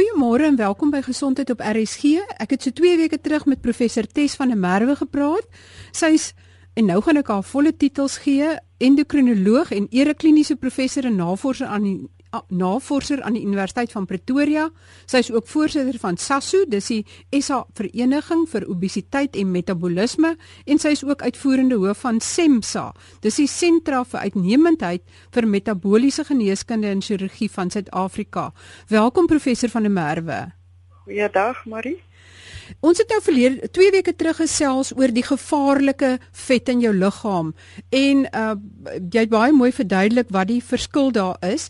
[0.00, 2.22] Goeiemôre en welkom by Gesondheid op RSG.
[2.40, 5.44] Ek het so 2 weke terug met professor Tes van der Merwe gepraat.
[5.92, 6.30] Sy's
[6.72, 8.48] en nou gaan ek haar volle titels gee:
[8.80, 11.98] endokrinoloog en erekliniese professor en navorser aan die
[12.48, 14.68] navorser aan die Universiteit van Pretoria.
[15.06, 20.34] Sy is ook voorsitter van SASO, dis die SA Vereniging vir Obesiteit en Metabolisme
[20.66, 22.90] en sy is ook uitvoerende hoof van SEMSA.
[23.24, 25.02] Dis die Sentra vir Uitnemendheid
[25.34, 28.50] vir Metaboliese Geneeskunde en Chirurgie van Suid-Afrika.
[28.88, 30.40] Welkom professor van der Merwe.
[31.04, 31.98] Goeiedag Marie.
[32.80, 36.14] Ons het nou verlede 2 weke terug gesels oor die gevaarlike
[36.46, 37.52] vet in jou liggaam
[37.92, 38.54] en uh
[39.12, 41.68] jy het baie mooi verduidelik wat die verskil daar is.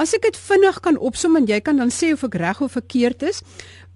[0.00, 2.76] As ek dit vinnig kan opsom en jy kan dan sê of ek reg of
[2.78, 3.42] verkeerd is,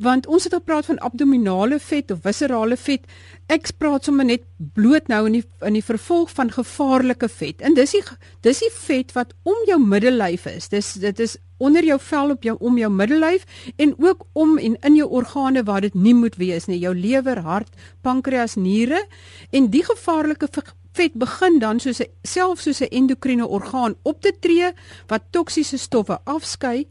[0.03, 3.07] want ons het al praat van abdominale vet of viscerale vet.
[3.49, 4.45] Ek praat sommer net
[4.75, 7.63] bloot nou in die in die vervolg van gevaarlike vet.
[7.63, 8.03] En dis die
[8.43, 10.69] dis die vet wat om jou middellyf is.
[10.69, 13.45] Dis dit is onder jou vel op jou om jou middellyf
[13.77, 17.41] en ook om en in jou organe waar dit nie moet wees nie, jou lewer,
[17.41, 19.07] hart, pankreas, niere
[19.51, 20.49] en die gevaarlike
[20.97, 24.73] vet begin dan soos 'n self soos 'n endokriene orgaan op te tree
[25.07, 26.87] wat toksiese stowwe afskei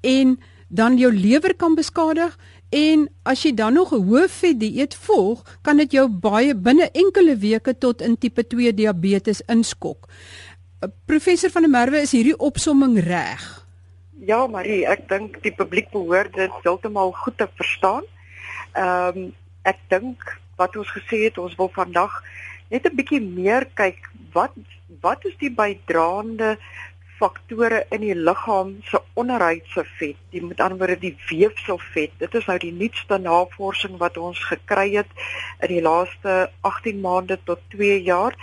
[0.00, 2.36] en dan jou lewer kan beskadig
[2.68, 6.90] en as jy dan nog 'n hoë vet dieet volg, kan dit jou baie binne
[6.92, 10.08] enkele weke tot in tipe 2 diabetes inskok.
[11.06, 13.67] Professor van der Merwe, is hierdie opsomming reg?
[14.18, 18.06] Ja, Marie, ek dink die publiek behoort dit heeltemal goed te verstaan.
[18.74, 19.28] Ehm um,
[19.68, 20.22] ek dink
[20.56, 22.14] wat ons gesê het, ons wil vandag
[22.72, 24.54] net 'n bietjie meer kyk wat
[25.04, 26.56] wat is die bydraende
[27.20, 32.10] faktore in die liggaam se onderhuidse vet, die met ander woorde die weefselvet.
[32.18, 35.10] Dit is nou die nuutste navorsing wat ons gekry het
[35.62, 38.34] in die laaste 18 maande tot 2 jaar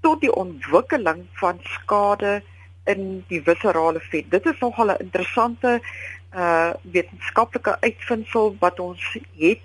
[0.00, 2.42] tot die ontwikkeling van skade
[2.88, 4.30] in die viscerale vet.
[4.30, 5.80] Dit is nogal 'n interessante
[6.34, 9.64] uh wetenskaplike uitvinding wat ons het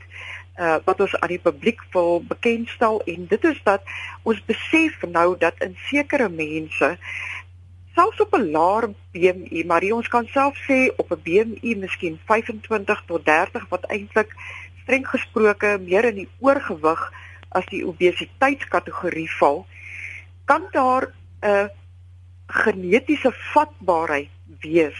[0.59, 3.81] uh wat ons aan die publiek wil bekendstel en dit is dat
[4.23, 6.97] ons besef nou dat in sekere mense
[7.95, 13.03] selfs op 'n laer BMI, maar ons kan self sê op 'n BMI miskien 25
[13.05, 14.35] tot 30 wat eintlik
[14.81, 17.11] streng gesproke meer in die oorgewig
[17.49, 19.65] as die obesiteitskategorie val,
[20.45, 21.03] kan daar
[21.41, 21.67] 'n uh,
[22.53, 24.29] genetiese vatbaarheid
[24.61, 24.99] wees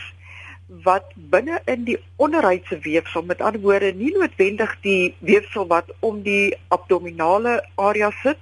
[0.84, 6.22] wat binne in die onderhuidse weefsel met ander woorde nie noodwendig die weefsel wat om
[6.26, 8.40] die abdominale area sit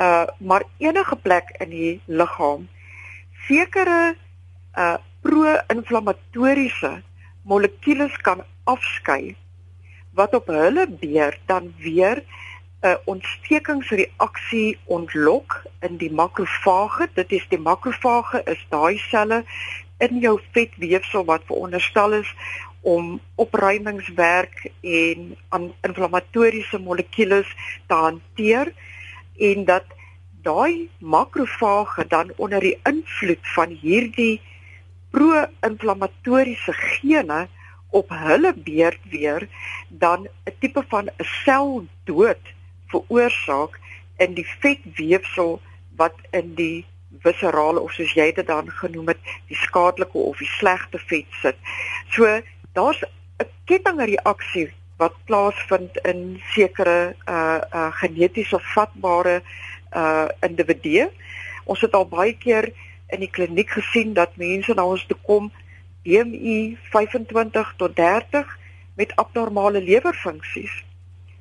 [0.00, 2.68] uh maar enige plek in die liggaam
[3.48, 4.14] sekere
[4.78, 6.92] uh pro-inflammatoriese
[7.42, 9.36] molekules kan afskei
[10.14, 12.22] wat op hulle beurt dan weer
[12.80, 17.08] 'n ontstekingsreaksie ontlok in die makrofage.
[17.14, 19.44] Dit is die makrofage is daai selle
[19.98, 22.34] in jou vetweefsel wat veronderstel is
[22.80, 27.48] om opruimingswerk en aan inflammatoriese molekules
[27.86, 28.70] te hanteer
[29.50, 29.84] en dat
[30.46, 34.40] daai makrofage dan onder die invloed van hierdie
[35.10, 37.48] pro-inflammatoriese gene
[37.90, 39.48] op hulle beurt weer
[39.88, 42.54] dan 'n tipe van 'n seldood
[42.92, 43.78] veroorsaak
[44.18, 45.60] in die vetweefsel
[45.96, 46.86] wat in die
[47.24, 51.56] viscerale of soos jy dit dan genoem het, die skadelike of die slegte vet sit.
[52.14, 52.40] So
[52.72, 59.42] daar's 'n kettingreaksie wat plaasvind in sekere uh uh genetiese vatbare
[59.94, 61.10] uh individue.
[61.64, 62.72] Ons het al baie keer
[63.06, 65.52] in die kliniek gesien dat mense na ons toe kom
[66.02, 68.58] BMI 25 tot 30
[68.96, 70.87] met abnormale lewerfunksies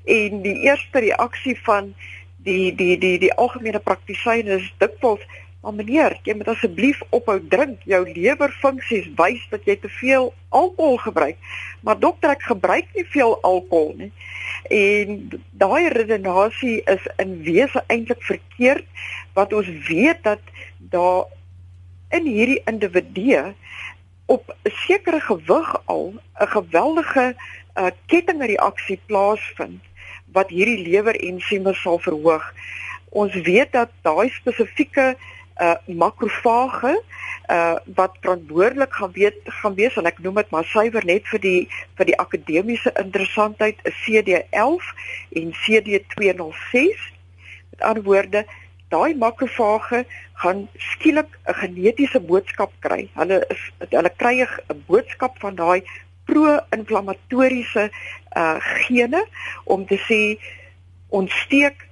[0.07, 1.94] en die eerste reaksie van
[2.47, 5.23] die die die die algemene praktisyn is dikwels
[5.68, 7.81] maar meneer jy moet asseblief ophou drink.
[7.91, 11.50] Jou lewerfunksies wys dat jy te veel alkohol gebruik.
[11.84, 14.12] Maar dokter ek gebruik nie veel alkohol nie.
[14.72, 18.88] En daai redenasie is in wese eintlik verkeerd
[19.35, 20.53] wat ons weet dat
[20.94, 21.28] daar
[22.16, 23.51] in hierdie individue
[24.31, 29.83] op 'n sekere gewig al 'n geweldige uh, kettingreaksie plaasvind
[30.35, 32.53] wat hierdie lewerensieme sal verhoog.
[33.09, 35.15] Ons weet dat daai spesifieke
[35.57, 37.01] uh makrofage
[37.50, 41.41] uh wat verantwoordelik gaan weet gaan wees en ek noem dit maar suiwer net vir
[41.41, 41.62] die
[41.97, 44.91] vir die akademiese interessantheid is CD11
[45.41, 47.07] en CD206.
[47.71, 48.45] Met ander woorde,
[48.94, 53.09] daai makrofage gaan skielik 'n genetiese boodskap kry.
[53.13, 55.81] Hulle is hulle kry 'n boodskap van daai
[56.29, 57.89] pro-inflammatoriese
[58.38, 59.25] uh gene
[59.63, 60.21] om te sê
[61.09, 61.88] ontsteek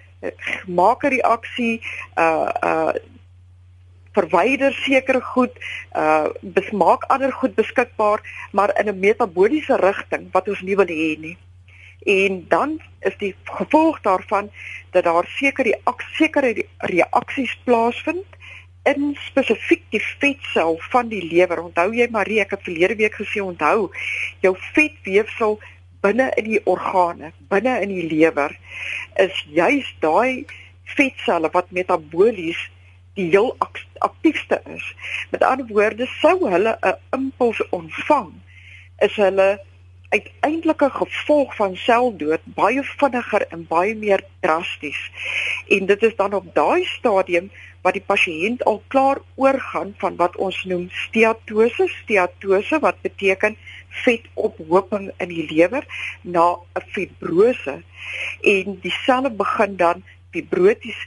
[0.68, 1.82] maak 'n reaksie
[2.18, 2.94] uh uh
[4.16, 5.52] verwyder sekere goed,
[5.96, 8.20] uh besmaak ander goed beskikbaar,
[8.52, 11.38] maar in 'n metabooliese rigting wat ons nie wil hê nie.
[12.06, 14.52] En dan is die gevolg daarvan
[14.92, 15.80] dat daar sekere
[16.14, 18.26] sekere reaksies plaasvind
[18.86, 21.64] in spesifiek die vetsel van die lewer.
[21.64, 23.90] Onthou jy Marie, ek het verlede week gesê onthou,
[24.46, 25.58] jou vetweefsel
[26.06, 28.54] binne in die organe, binne in die lewer
[29.22, 30.46] is juis daai
[30.96, 32.60] vetselle wat metabolies
[33.16, 33.56] die heel
[34.04, 34.86] aktiefste is.
[35.32, 38.34] Met ander woorde, sou hulle 'n impuls ontvang,
[39.00, 39.60] is hulle
[40.16, 45.00] uiteindelike gevolg van seldood baie vinniger en baie meer drasties.
[45.68, 47.52] En dit is dan op daai stadium
[47.86, 53.58] wat die pasiënt al klaar oorgaan van wat ons noem steatose, steatose wat beteken
[54.06, 55.86] vetophoping in die lewer
[56.22, 57.78] na 'n fibrose
[58.42, 61.00] en die selle begin dan fibroties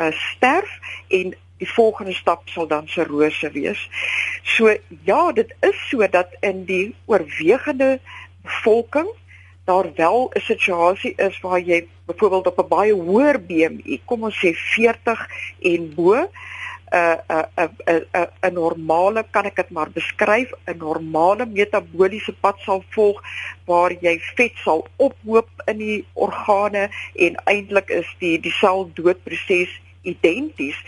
[0.00, 0.70] uh, sterf
[1.08, 3.82] en die volgende stap sal dan cirrose wees.
[4.56, 4.72] So
[5.06, 8.00] ja, dit is so dat in die oorwegende
[8.42, 9.08] bevolking
[9.64, 14.44] daar wel 'n situasie is waar jy byvoorbeeld op 'n baie hoër BMI, kom ons
[14.44, 15.28] sê 40
[15.60, 16.28] en bo, 'n
[16.92, 22.84] 'n 'n 'n 'n normale kan ek dit maar beskryf, 'n normale metabooliese pad sal
[22.88, 23.22] volg
[23.64, 30.78] waar jy vet sal ophoop in die organe en eintlik is die die seldoodproses identies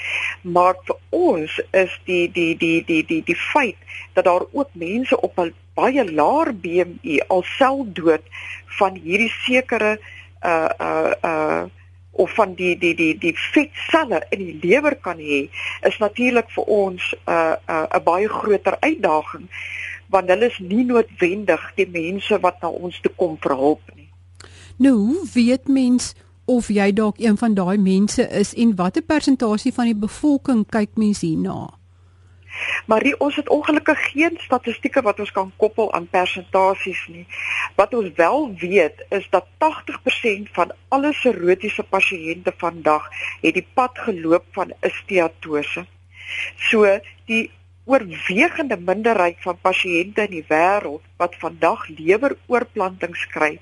[0.42, 3.76] maar vir ons is die die die die die die feit
[4.14, 8.22] dat daar ook mense op 'n baie laer BMI alself dood
[8.78, 9.98] van hierdie sekere
[10.42, 11.64] uh uh uh
[12.16, 15.48] of van die die die die vetselle in die lewer kan hê
[15.82, 19.48] is natuurlik vir ons 'n uh, 'n uh, 'n baie groter uitdaging
[20.06, 24.08] want hulle is nie noodwendig die mense wat na ons toe kom vir hulp nie.
[24.76, 26.14] Nou, hoe weet mens
[26.44, 30.96] of jy dalk een van daai mense is en watter persentasie van die bevolking kyk
[31.00, 31.72] mens hierna?
[32.86, 37.26] Maar die, ons het ongelukkig geen statistieke wat ons kan koppel aan persentasies nie.
[37.74, 43.08] Wat ons wel weet is dat 80% van alle serotiese pasiënte vandag
[43.40, 45.86] het die pad geloop van steatose.
[46.70, 47.50] So die
[47.84, 53.52] oorwegende minderheid van pasiënte in die wêreld wat vandag leweroorplantings kry,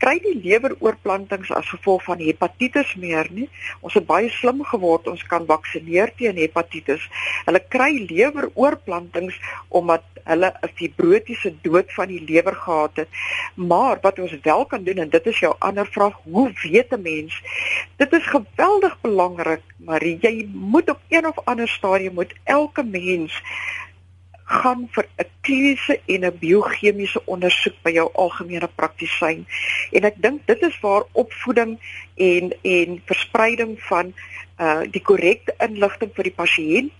[0.00, 3.48] kry die leweroorplantings as gevolg van hepatitis meer nie.
[3.84, 7.04] Ons het baie slim geword, ons kan vaksineer teen hepatitis.
[7.44, 9.36] Hulle kry leweroorplantings
[9.68, 13.08] omdat hulle 'n fibrotiese dood van die lewer gehad het.
[13.54, 17.02] Maar wat ons wel kan doen en dit is jou ander vraag, hoe weet 'n
[17.02, 17.42] mens?
[17.96, 23.42] Dit is geweldig belangrik, maar jy moet op een of ander stadium moet elke mens
[24.52, 29.46] gaan vir 'n kliniese en 'n biochemiese ondersoek by jou algemene praktisyn.
[29.92, 31.78] En ek dink dit is waar opvoeding
[32.16, 34.14] en en verspreiding van
[34.58, 36.92] uh die korrekte inligting vir die pasiënt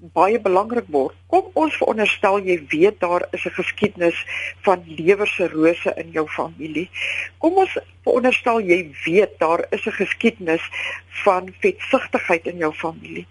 [0.00, 1.16] baie belangrik word.
[1.28, 4.18] Kom ons veronderstel jy weet daar is 'n geskiedenis
[4.64, 6.88] van lewersirose in jou familie.
[7.38, 10.64] Kom ons veronderstel jy weet daar is 'n geskiedenis
[11.24, 13.26] van vetsigtigheid in jou familie.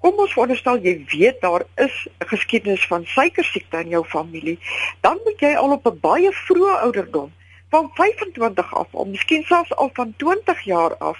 [0.00, 4.58] Kom ons veronderstel jy weet daar is 'n geskiedenis van suikersiekte in jou familie.
[5.00, 7.32] Dan moet jy al op 'n baie vroeë ouderdom
[7.70, 11.18] van 25 af of miskien selfs al van 20 jaar af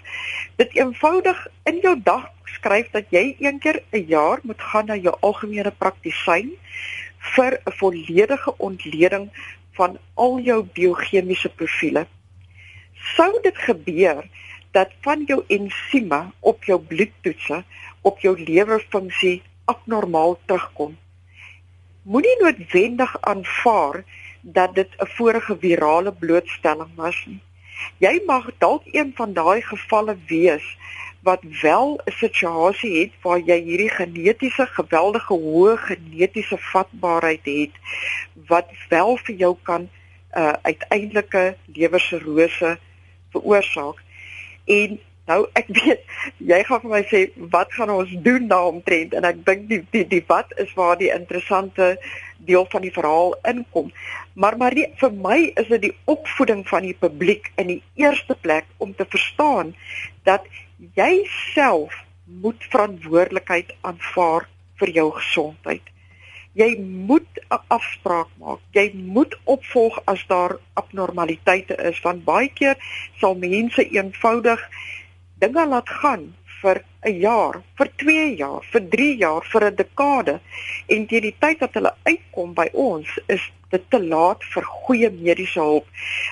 [0.56, 4.96] dit eenvoudig in jou dag skryf dat jy een keer 'n jaar moet gaan na
[4.96, 6.50] jou algemene praktisyn
[7.34, 9.30] vir 'n volledige ontleding
[9.72, 12.06] van al jou biochemiese profile.
[12.94, 14.24] Sou dit gebeur
[14.70, 17.64] dat van jou ensieme op jou bloedtoetse
[18.00, 20.98] op jou lewerfunksie abnormaal terugkom,
[22.02, 24.04] moenie noodwendig aanvaar
[24.40, 27.42] dat dit 'n vorige virale blootstelling was nie.
[27.98, 30.76] Jy mag dalk een van daai gevalle wees
[31.22, 37.74] wat wel 'n situasie het waar jy hierdie genetiese geweldige hoë genetiese vatbaarheid het
[38.46, 39.90] wat wel vir jou kan 'n
[40.38, 42.78] uh, uiteindelike lewersirose
[43.30, 44.02] veroorsaak.
[44.64, 45.00] En
[45.30, 46.02] nou ek weet
[46.52, 47.22] jy gaan vir my sê
[47.54, 51.12] wat gaan ons doen daaromtrent en ek dink die, die die wat is waar die
[51.14, 51.94] interessante
[52.46, 53.92] deel van die verhaal inkom.
[54.32, 58.36] Maar maar die, vir my is dit die opvoeding van die publiek in die eerste
[58.40, 59.74] plek om te verstaan
[60.28, 60.46] dat
[60.96, 61.94] jy self
[62.24, 64.48] moet verantwoordelikheid aanvaar
[64.80, 65.82] vir jou gesondheid.
[66.58, 68.60] Jy moet 'n afspraak maak.
[68.72, 72.76] Jy moet opvolg as daar abnormaliteite is want baie keer
[73.20, 74.60] sal mense eenvoudig
[75.40, 76.30] dinge laat gaan
[76.60, 80.40] vir 'n jaar, vir 2 jaar, vir 3 jaar, vir 'n dekade
[80.88, 85.10] en teen die tyd dat hulle uitkom by ons is dit te laat vir goeie
[85.10, 85.86] mediese hulp.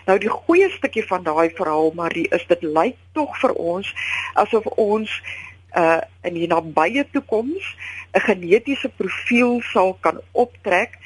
[0.07, 3.95] Nou die goeie stukkie van daai verhaal Marie is dit lyk tog vir ons
[4.35, 5.11] asof ons
[5.77, 7.65] uh in die nabye toekoms
[8.15, 10.99] 'n genetiese profiel sal kan optrek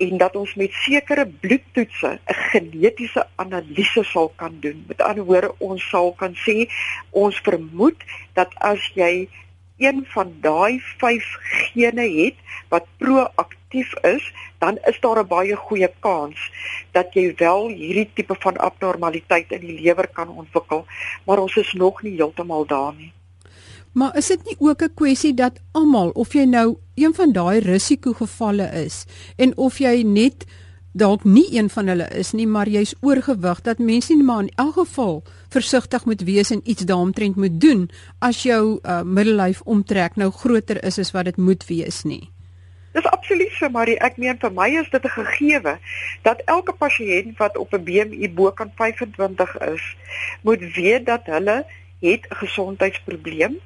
[0.00, 4.84] en dat ons met sekere bloedtoetse 'n genetiese analise sal kan doen.
[4.88, 6.68] Met ander woorde, ons sal kan sê
[7.10, 7.98] ons vermoed
[8.32, 9.28] dat as jy
[9.76, 12.36] een van daai 5 gene het
[12.68, 16.38] wat proaktief is, dan is daar 'n baie goeie kans
[16.92, 20.86] dat jy wel hierdie tipe van abnormaliteit in die lewer kan ontwikkel,
[21.26, 23.12] maar ons is nog nie heeltemal daar nie.
[23.92, 27.58] Maar is dit nie ook 'n kwessie dat almal of jy nou een van daai
[27.58, 29.04] risikogevalle is
[29.36, 30.44] en of jy net
[30.92, 34.52] dalk nie een van hulle is nie, maar jy's oorgewig dat mense nie maar in
[34.54, 40.16] elk geval versigtig moet wees en iets daaromtrent moet doen as jou uh, middellyf omtrek
[40.16, 42.30] nou groter is as wat dit moet wees nie.
[42.92, 45.78] Dis absoluut so, maar ek meen vir my is dit 'n gegewe
[46.22, 49.96] dat elke pasiënt wat op 'n BMI bo kan 25 is,
[50.42, 51.64] moet weet dat hulle
[52.00, 53.60] het 'n gesondheidsprobleem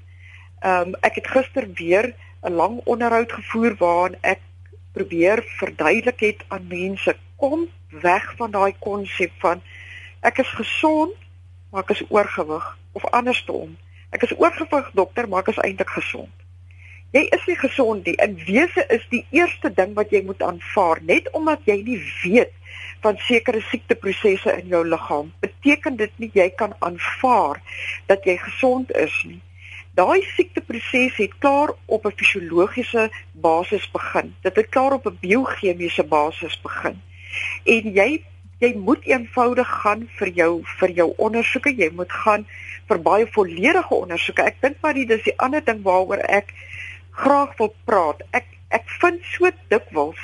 [0.64, 4.40] Ehm um, ek het gister weer 'n lang onderhoud gevoer waarin ek
[4.92, 9.60] probeer verduidelik het aan mense kom weg van daai konsep van
[10.20, 11.12] ek is gesond
[11.70, 13.76] maar ek is oorgewig of andersom.
[14.10, 16.32] Ek is oorgewig dokter maar ek is eintlik gesond.
[17.12, 18.16] Jy is nie gesond nie.
[18.24, 22.56] In wese is die eerste ding wat jy moet aanvaar net omdat jy nie weet
[23.04, 27.60] van sekere siekteprosesse in jou liggaam beteken dit nie jy kan aanvaar
[28.06, 29.42] dat jy gesond is nie.
[29.94, 34.34] Daai siekteproses het klaar op 'n fisiologiese basis begin.
[34.42, 37.02] Dit het klaar op 'n biochemiese basis begin.
[37.64, 38.22] En jy
[38.58, 41.74] jy moet eenvoudig gaan vir jou vir jou ondersoeke.
[41.76, 42.46] Jy moet gaan
[42.88, 44.42] vir baie volledige ondersoeke.
[44.42, 46.52] Ek dink maar dit is die ander ding waaroor ek
[47.10, 48.22] graag wil praat.
[48.30, 50.18] Ek ek vind so dikwels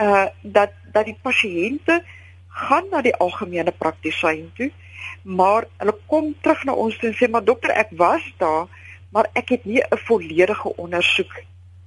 [0.00, 2.02] uh dat dat die pasiënte
[2.48, 4.70] gaan na die algemene praktisyn toe
[5.22, 8.66] maar hulle kom terug na ons toe en sê maar dokter ek was daar
[9.10, 11.34] maar ek het nie 'n volledige ondersoek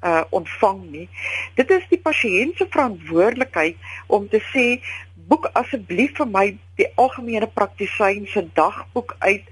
[0.04, 1.10] uh ontvang nie.
[1.56, 4.66] Dit is die pasiënt se verantwoordelikheid om te sê
[5.28, 6.46] boek asseblief vir my
[6.80, 9.46] die algemene praktisyn se dagboek uit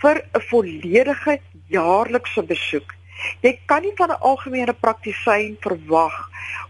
[0.00, 2.94] vir 'n volledige jaarlikse besoek.
[3.42, 6.16] Jy kan nie van 'n algemene praktisyn verwag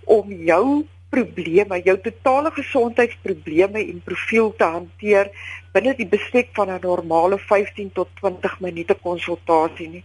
[0.05, 5.30] om jou probleme, jou totale gesondheidsprobleme en profiel te hanteer
[5.75, 10.04] binne die bestek van 'n normale 15 tot 20 minute konsultasie nie.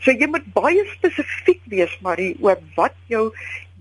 [0.00, 3.32] So jy moet baie spesifiek wees Marie oor wat jou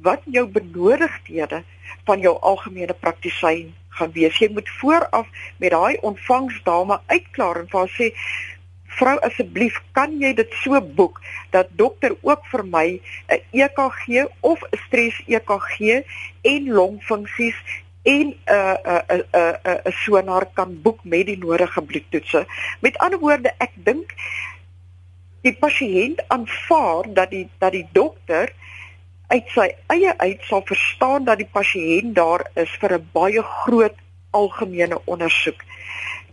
[0.02, 1.64] wat jou benodigdhede
[2.08, 4.38] van jou algemene praktisyn gaan wees.
[4.40, 8.14] Jy moet vooraf met daai ontvangsdame uitklaar en vir haar sê
[9.00, 11.22] vrou asseblief kan jy dit so boek
[11.56, 12.88] dat dokter ook vir my
[13.30, 16.04] 'n EKG of 'n stres EKG
[16.42, 17.58] en longfunksies
[18.04, 22.46] en 'n 'n 'n 'n 'n sonar kan boek met die nodige bloedtoetse.
[22.80, 24.14] Met ander woorde, ek dink
[25.42, 28.54] die pasiënt aanvaar dat die dat die dokter
[29.28, 33.98] uit sy eie uit sal verstaan dat die pasiënt daar is vir 'n baie groot
[34.32, 35.62] algemene ondersoek.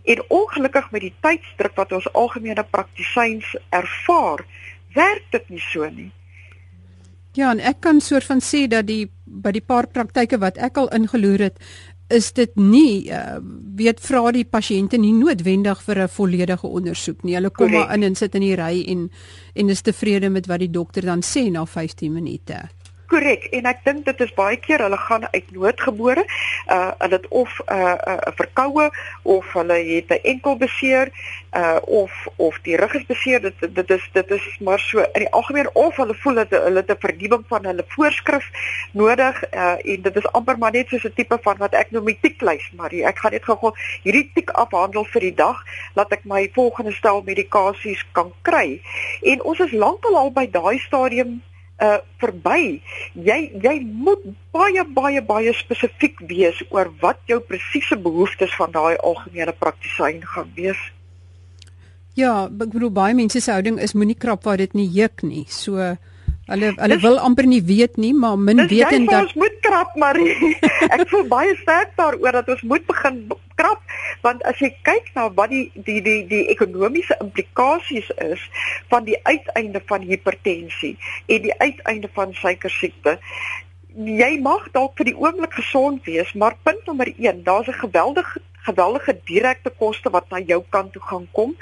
[0.07, 4.45] En ongelukkig met die tydsdruk wat ons algemene praktisyns ervaar,
[4.95, 6.11] werk dit nie so nie.
[7.37, 10.79] Ja, en ek kan soort van sê dat die by die paar praktyke wat ek
[10.81, 11.59] al ingeloer het,
[12.07, 13.37] is dit nie uh,
[13.75, 17.35] weet vra die pasiënte nie noodwendig vir 'n volledige ondersoek nie.
[17.35, 19.09] Hulle kom maar in en sit in die ry en
[19.55, 22.69] en is tevrede met wat die dokter dan sê na 15 minute.
[23.07, 26.25] Korrek en ek dink dit is baie keer hulle gaan uit noodgebore.
[26.67, 28.89] Uh hulle het of 'n uh, 'n uh, verkoue
[29.23, 31.11] of hulle het 'n enkel beseer
[31.55, 33.41] uh of of die rug is beseer.
[33.41, 36.83] Dit dit is dit is maar so in die algemeen of hulle voel dat hulle
[36.87, 38.49] 'n verdieping van hulle voorskrif
[38.91, 42.05] nodig uh en dit is amper maar net soos 'n tipe van wat ek noem
[42.05, 43.73] die tiklys, maar die, ek gaan net gou-gou
[44.03, 48.81] hierdie tik afhandel vir die dag laat ek my volgende stel medikasies kan kry.
[49.21, 51.41] En ons is lankal al by daai stadium
[51.83, 52.81] uh verby.
[53.13, 54.23] Jy jy moet
[54.55, 60.51] baie baie baie spesifiek wees oor wat jou presiese behoeftes van daai algemene praktisyn gaan
[60.55, 60.79] wees.
[62.17, 65.45] Ja, ek bedoel baie mense se houding is moenie krap waar dit nie juk nie.
[65.49, 65.95] So
[66.47, 69.55] Hulle hulle dis, wil amper nie weet nie, maar min weet en dat ons moet
[69.65, 70.53] krap, Marie.
[70.95, 73.17] ek voel baie sterk daaroor dat ons moet begin
[73.59, 73.81] krap,
[74.21, 78.43] want as jy kyk na wat die die die die ekonomiese implikasies is
[78.89, 80.95] van die uiteinde van hipertensie
[81.27, 83.17] en die uiteinde van suikersiekte,
[83.97, 88.41] jy mag dalk vir die oomblik gesond wees, maar punt nommer 1, daar's 'n geweldige
[88.69, 91.55] geweldige direkte koste wat na jou kant toe gaan kom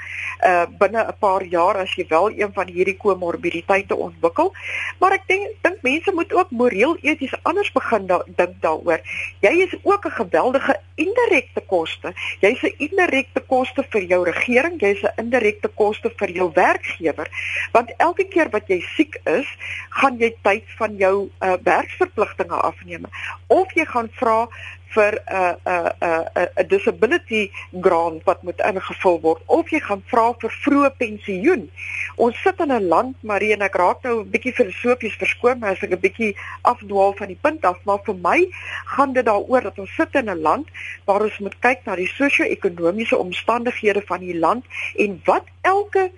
[0.44, 4.52] uh binne 'n paar jaar as jy wel een van hierdie komorbiditeite ontwikkel.
[5.00, 9.00] Maar ek dink dink mense moet ook moreel eties anders begin da dink daaroor.
[9.40, 12.12] Jy is ook 'n geweldige indirekte koste.
[12.40, 17.28] Jy's 'n indirekte koste vir jou regering, jy's 'n indirekte koste vir jou werkgewer.
[17.72, 19.48] Want elke keer wat jy siek is,
[19.90, 23.04] gaan jy tyd van jou uh werksverpligtinge afneem
[23.46, 24.48] of jy gaan vra
[24.94, 27.50] vir 'n 'n 'n 'n disability
[27.80, 31.70] grant wat moet ingevul word of jy gaan vra vir vroeë pensioen.
[32.16, 35.70] Ons sit in 'n land, Marie en ek raak nou 'n bietjie filosofies verskoon, maar
[35.70, 38.48] as ek 'n bietjie afdwaal van die punt af, maar vir my
[38.84, 40.68] gaan dit daaroor dat ons sit in 'n land
[41.04, 44.64] waar ons moet kyk na die sosio-ekonomiese omstandighede van die land
[44.96, 46.10] en wat elke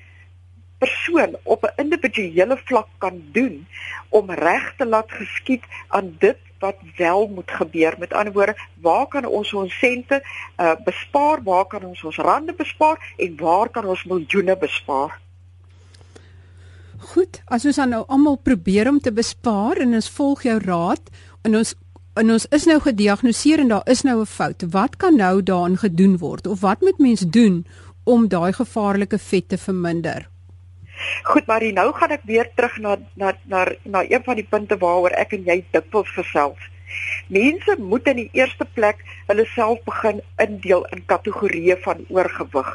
[0.78, 3.66] persoon op 'n individuele vlak kan doen
[4.08, 7.94] om reg te laat geskied aan dit wat wel moet gebeur.
[7.98, 10.22] Met ander woorde, waar kan ons ons sente
[10.60, 11.42] uh, bespaar?
[11.42, 15.20] Waar kan ons ons rande bespaar en waar kan ons miljoene bespaar?
[16.98, 21.12] Goed, as ons dan nou almal probeer om te bespaar en ons volg jou raad
[21.46, 21.74] en ons
[22.18, 24.64] en ons is nou gediagnoseer en daar is nou 'n fout.
[24.70, 27.66] Wat kan nou daaraan gedoen word of wat moet mens doen
[28.04, 30.28] om daai gevaarlike vet te verminder?
[31.22, 34.78] Goed, maar nou gaan ek weer terug na na na na een van die punte
[34.78, 36.70] waaroor ek en jy dikwels gesels.
[37.28, 42.70] Mense moet in die eerste plek hulle self begin indeel in kategorieë van oorgewig.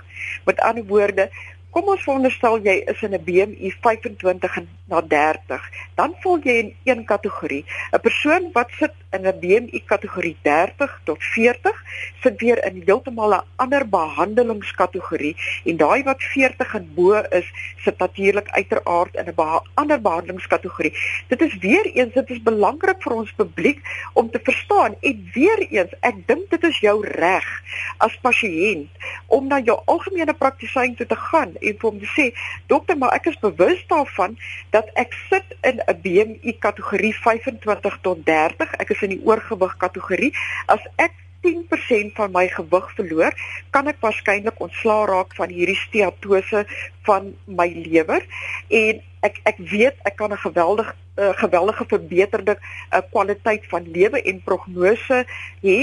[0.45, 1.29] Met ander woorde,
[1.73, 4.57] Kom ons veronderstel jy is in 'n BMI 25
[4.91, 5.63] na 30,
[5.97, 7.65] dan val jy in een kategorie.
[7.91, 11.73] 'n Persoon wat sit in 'n BMI kategorie 30 tot 40,
[12.21, 17.49] sit weer in heeltemal 'n ander behandelingskategorie en daai wat 40 en bo is,
[17.83, 20.93] sit natuurlik uiteraard in 'n beha ander behandelingskategorie.
[21.27, 23.81] Dit is weer eens dit is belangrik vir ons publiek
[24.13, 27.63] om te verstaan en weer eens ek dink dit is jou reg
[27.97, 28.89] as pasiënt
[29.33, 32.25] om na jou algemene praktisyn toe te gaan en vir hom te sê,
[32.67, 34.37] "Dokter, maar ek is bewus daarvan
[34.69, 38.73] dat ek sit in 'n BMI kategorie 25 tot 30.
[38.77, 40.33] Ek is in die oorgewig kategorie.
[40.65, 41.11] As ek
[41.41, 43.33] 10% van my gewig verloor,
[43.69, 46.65] kan ek waarskynlik ontslaa raak van hierdie steatose
[47.01, 48.23] van my lewer
[48.67, 54.21] en ek ek weet ek kan 'n geweldig uh, geweldige verbeterde uh, kwaliteit van lewe
[54.21, 55.25] en prognose
[55.61, 55.79] hê.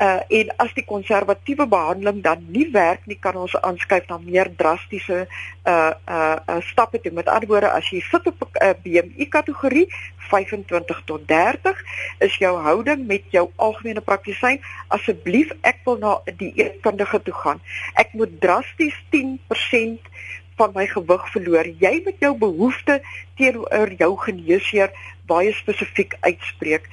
[0.00, 4.50] Uh, en as die konservatiewe behandeling dan nie werk nie, kan ons aanskuif na meer
[4.56, 5.26] drastiese
[5.68, 7.12] uh uh, uh stappe toe.
[7.12, 9.86] Met ander woorde, as jy sit op 'n uh, BMI kategorie
[10.30, 11.76] 25 tot 30,
[12.18, 17.60] is jou houding met jou algemene praktisyn asseblief ek wil na 'n dieetkundige toe gaan.
[17.94, 20.00] Ek moet drasties 10%
[20.60, 21.68] van my gewig verloor.
[21.80, 23.00] Jy met jou behoefte
[23.40, 24.92] teenoor jou geneesheer
[25.30, 26.88] baie spesifiek uitspreek.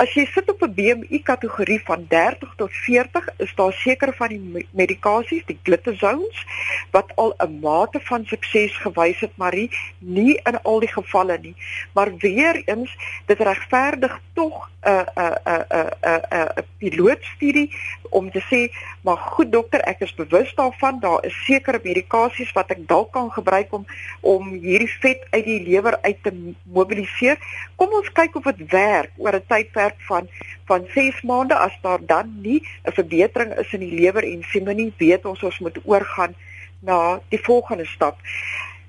[0.00, 4.28] As jy sit op 'n BMI kategorie van 30 tot 40, is daar sekere van
[4.28, 6.44] die medikasies, die glitazones,
[6.90, 9.54] wat al 'n mate van sukses gewys het, maar
[9.98, 11.54] nie in al die gevalle nie.
[11.94, 17.70] Maar weer eens, dit regverdig tog 'n 'n 'n 'n 'n pilootstudie
[18.10, 22.70] om te sê, maar goed dokter, ek is bewus daarvan, daar is sekere medikasies wat
[22.70, 23.86] ek dalk kan gebruik om
[24.20, 27.38] om hierdie vet uit die lewer uit te mobiliseer
[27.80, 30.28] kom ons kyk of dit werk oor 'n tydperk van
[30.68, 34.74] van 6 maande as daar dan nie 'n verbetering is in die lewer en sieme
[34.74, 36.34] nie weet ons ons moet oorgaan
[36.80, 38.16] na die volgende stap.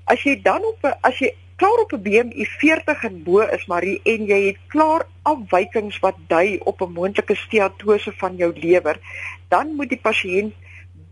[0.04, 4.00] As jy dan op as jy klaar op 'n BMI 40 en bo is Marie
[4.04, 9.00] en jy het klaar afwykings wat dui op 'n moontlike steatose van jou lewer,
[9.48, 10.52] dan moet die pasiënt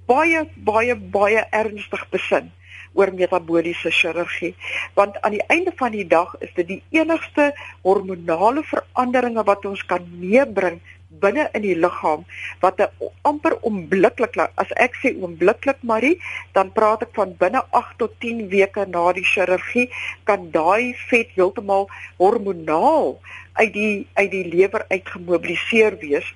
[0.06, 2.52] baie baie baie ernstig besin
[2.92, 4.55] oor metabooliese chirurgie
[4.94, 7.50] want aan die einde van die dag is dit die enigste
[7.83, 10.81] hormonale veranderinge wat ons kan meebring
[11.22, 12.24] binne in die liggaam
[12.62, 16.20] wat 'n amper onmiddellik as ek sê onmiddellik Marie
[16.55, 19.90] dan praat ek van binne 8 tot 10 weke na die chirurgie
[20.24, 23.18] kan daai vet heeltemal hormonaal
[23.53, 26.26] uit die uit die lewer uitgemobiliseer wees.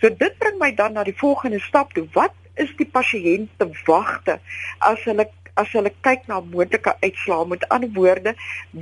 [0.00, 2.06] So dit bring my dan na die volgende stap toe.
[2.12, 4.40] Wat is die pasiënt te wagte
[4.78, 5.28] as hulle
[5.60, 8.34] as hulle kyk na moontlike uitslae met ander woorde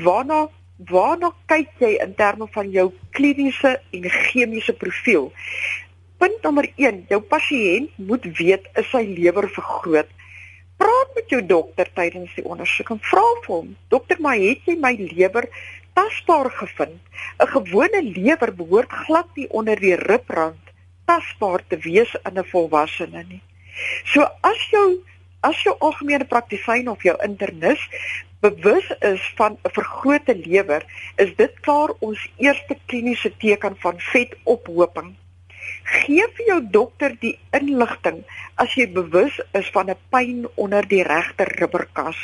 [0.05, 0.47] waarna
[0.91, 5.31] waarna kyk jy in terme van jou kliniese en chemiese profiel?
[6.19, 10.11] Punt nommer 1 jou pasiënt moet weet is sy lewer vergroot?
[10.83, 14.75] Praat met jou dokter tydens die ondersoek en vra vir hom dokter maar het jy
[14.83, 15.47] my lewer
[15.95, 16.99] tasbaar gevind?
[17.39, 20.65] 'n gewone lewer behoort glad nie onder die ribrand
[21.07, 23.43] tasbaar te wees in 'n volwassene nie.
[24.05, 25.05] So as jou
[25.45, 27.83] as jou algemene praktisyn of jou internis
[28.45, 30.83] bewus is van 'n vergrote lewer,
[31.17, 35.15] is dit klaar ons eerste kliniese teken van vetophoping.
[35.85, 38.25] Gee vir jou dokter die inligting
[38.57, 42.17] as jy bewus is van 'n pyn onder die regter ribberkas.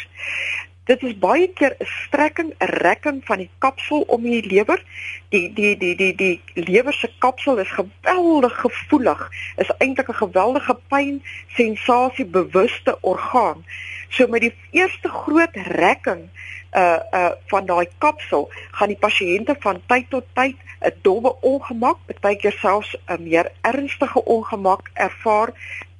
[0.84, 4.82] Dit is baie keer 'n strekking, 'n rekking van die kapsel om die lewer.
[5.28, 9.30] Die die die die die lewer se kapsel is geweldig gevoelig.
[9.56, 13.64] Is eintlik 'n geweldige pyn sensasie bewuste orgaan.
[14.10, 16.28] So met die eerste groot rekking
[16.76, 21.98] uh uh van daai kapsel gaan die pasiënte van tyd tot tyd 'n dowwe ongemak,
[22.20, 25.50] baie keer selfs 'n meer ernstige ongemak ervaar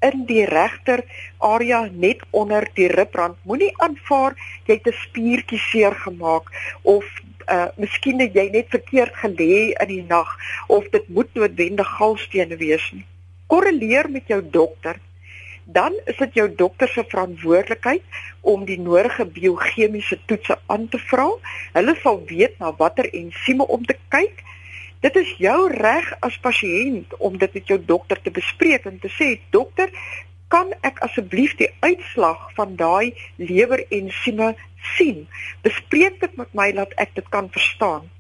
[0.01, 1.05] in die regter
[1.39, 3.37] area net onder die ribrand.
[3.45, 6.47] Moenie aanvaar jy het 'n spiertjie seer gemaak
[6.83, 7.05] of
[7.51, 12.57] uh miskien het jy net verkeerd gelê in die nag of dit moet noodwendig galstene
[12.57, 13.07] wees nie.
[13.47, 14.97] Korreleer met jou dokter.
[15.65, 18.03] Dan is dit jou dokter se verantwoordelikheid
[18.41, 21.29] om die nodige biochemiese toetse aan te vra.
[21.73, 24.45] Hulle sal weet na watter ensieme om te kyk
[25.01, 29.09] Dit is jou reg as pasiënt om dit met jou dokter te bespreek en te
[29.15, 29.89] sê dokter,
[30.53, 34.51] kan ek asseblief die uitslag van daai lewerensieme
[34.97, 35.25] sien?
[35.65, 38.11] Bespreek dit met my dat ek dit kan verstaan.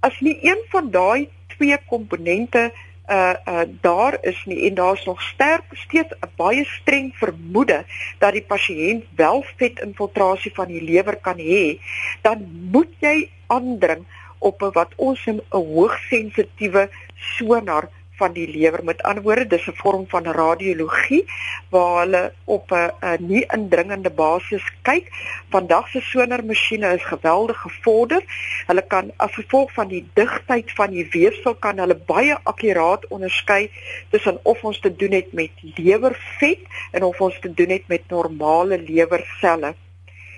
[0.00, 2.70] As nie een van daai twee komponente
[3.08, 7.84] uh uh daar is nie en daar's nog sterk steeds 'n baie streng vermoede
[8.18, 11.78] dat die pasiënt wel vetinfiltrasie van die lewer kan hê,
[12.22, 14.06] dan moet jy aandring
[14.38, 18.84] op 'n wat ons 'n hoogsensitiewe sonar van die lewer.
[18.84, 21.24] Met ander woorde, dis 'n vorm van radiologie
[21.70, 25.06] waar hulle op 'n nie indringende basis kyk.
[25.50, 28.22] Vandag se sonarmasjiene is geweldig gevorder.
[28.66, 33.70] Hulle kan as gevolg van die digtheid van die weefsel kan hulle baie akkuraat onderskei
[34.10, 38.02] tussen of ons te doen het met lewervet en of ons te doen het met
[38.08, 39.74] normale lewerselle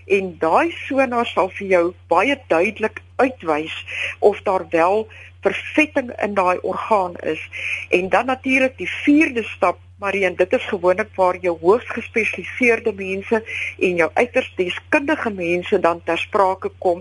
[0.06, 3.74] en daai sonar sal vir jou baie duidelik uitwys
[4.18, 5.06] of daar wel
[5.46, 7.42] vervetting in daai orgaan is.
[7.90, 13.38] En dan natuurlik die vierde stap Marien, dit is gewoonlik waar jou hoogs gespesialiseerde mense
[13.80, 17.00] en jou uiters deskundige mense dan ter sprake kom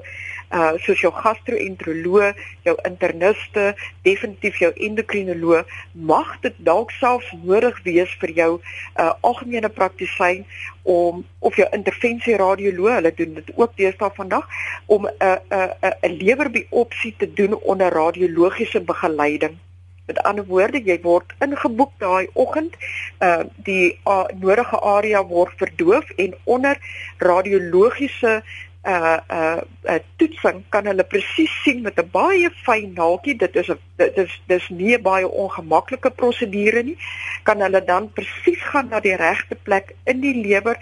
[0.55, 3.73] uh soos jou gastro-enteroloog, jou interniste,
[4.07, 10.45] definitief jou endokrinoloog, mag dit dalk selfs nodig wees vir jou uh algemene praktisyn
[10.83, 14.47] om of jou intervensie radioloog, hulle doen dit ook deesdae vandag
[14.85, 19.57] om 'n 'n 'n lewerbiopsie te doen onder radiologiese begeleiding.
[20.05, 22.75] Met ander woorde, jy word ingeboek daai oggend,
[23.19, 26.77] uh die uh, nodige area word verdoof en onder
[27.17, 28.43] radiologiese
[28.85, 33.71] uh uh, uh toetsing kan hulle presies sien met 'n baie fyn naaltjie dit is
[33.97, 36.97] dit is dis nie baie ongemaklike prosedure nie
[37.43, 40.77] kan hulle dan presies gaan na die regte plek in die lewer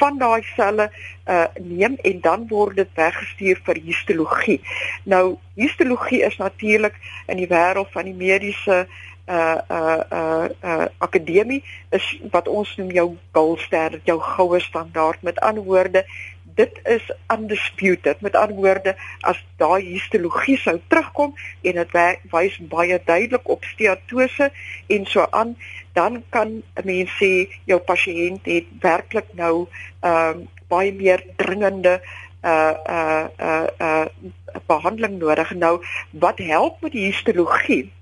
[0.00, 0.90] van daai selle
[1.26, 4.60] uh neem en dan word dit weggestuur vir histologie.
[5.04, 8.86] Nou histologie is natuurlik in die wêreld van die mediese
[9.30, 15.22] uh uh uh uh akademie is wat ons noem jou gold standard, jou goue standaard.
[15.22, 16.04] Met ander woorde,
[16.60, 18.20] dit is undisputed.
[18.20, 21.98] Met ander woorde, as daai histologie sou terugkom en dit
[22.32, 24.50] wys baie duidelik op steatose
[24.86, 25.56] en so aan,
[25.98, 27.32] dan kan 'n mens sê
[27.64, 29.66] jou pasiënt het werklik nou
[30.00, 32.00] ehm uh, baie meer dringende
[32.44, 34.06] uh uh uh uh
[34.66, 35.54] behandeling nodig.
[35.54, 37.92] Nou, wat help met die histologie?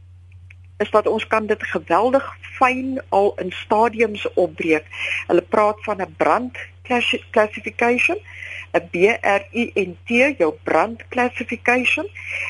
[0.79, 4.87] Is dat ons kan dit geweldig fyn al in stadiums opbreek.
[5.27, 6.59] Hulle praat van 'n brand
[7.31, 8.19] classification,
[8.73, 12.07] 'n BRINT, jou brand classification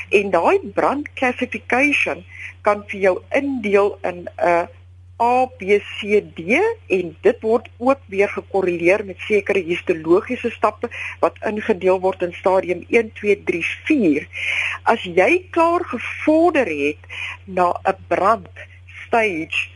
[0.09, 2.25] en daai brand classification
[2.61, 4.69] kan vir jou indeel in 'n
[5.21, 11.35] A B C D en dit word ook weer gekorreleer met sekere histologiese stappe wat
[11.49, 14.27] ingedeel word in stadium 1 2 3 4.
[14.83, 17.03] As jy klaar gevorder het
[17.45, 18.47] na 'n brand
[19.05, 19.67] stage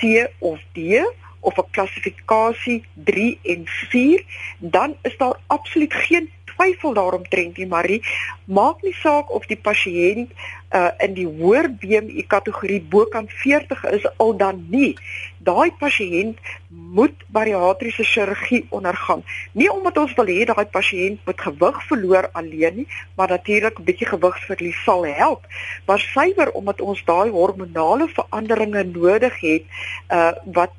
[0.00, 0.98] C of D
[1.40, 4.24] of 'n klassifikasie 3 en 4,
[4.58, 8.02] dan is daar absoluut geen twyfel daaromtrent nie, Marie.
[8.44, 10.32] Maak nie saak of die pasiënt
[10.70, 14.94] uh in die hoër BMI kategorie bokant 40 is al dan nie.
[15.42, 19.24] Daai pasiënt moet bariatriese chirurgie ondergaan.
[19.52, 23.84] Nie omdat ons wil hê daai pasiënt moet gewig verloor alleen nie, maar natuurlik 'n
[23.84, 25.46] bietjie gewigsverlies sal help.
[25.86, 29.64] Maar suiwer omdat ons daai hormonale veranderinge nodig het
[30.10, 30.70] uh wat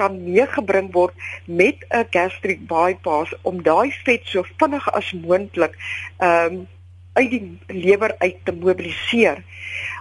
[0.00, 5.76] kan meegebring word met 'n gastric bypass om daai vet so vinnig as moontlik
[6.18, 6.68] ehm um,
[7.12, 9.42] uit die lewer uit te mobiliseer.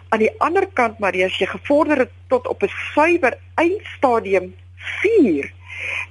[0.09, 4.53] Aan die ander kant maar as jy gevorder het tot op 'n suiwer eindstadium
[5.01, 5.53] 4,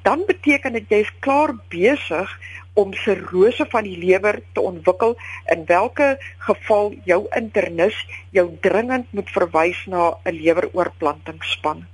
[0.03, 2.38] dan beteken dit jy is klaar besig
[2.79, 5.16] om sirrose van die lewer te ontwikkel
[5.55, 7.96] in watter geval jou internis
[8.31, 11.87] jou dringend moet verwys na 'n leweroorplantingsspan.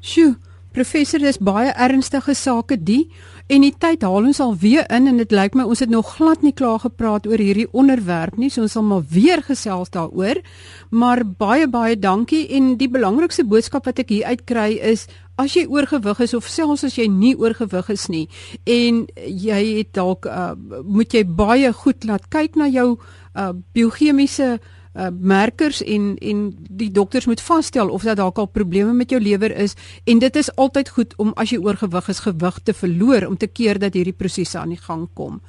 [0.00, 0.36] Sjoe,
[0.78, 3.08] professor, dis baie ernstige sake die
[3.50, 6.14] en die tyd haal ons al weer in en dit lyk my ons het nog
[6.18, 10.42] glad nie klaar gepraat oor hierdie onderwerp nie, so ons sal maar weer gesels daaroor.
[10.90, 15.64] Maar baie baie dankie en die belangrikste boodskap wat ek hier uitkry is as jy
[15.70, 18.24] oorgewig is of selfs as jy nie oorgewig is nie
[18.66, 24.56] en jy het dalk uh, moet jy baie goed laat kyk na jou uh, biochemiese
[24.94, 29.20] uh, merkers en en die dokters moet vasstel of dat dalk al probleme met jou
[29.22, 29.74] lewer is
[30.04, 33.46] en dit is altyd goed om as jy oorgewig is gewig te verloor om te
[33.46, 35.40] keer dat hierdie prosesse aan die gang kom.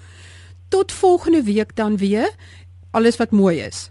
[0.70, 2.30] Tot volgende week dan weer.
[2.92, 3.90] Alles wat mooi is.